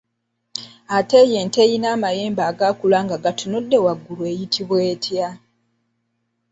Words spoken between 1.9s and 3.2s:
amayembe agaakula nga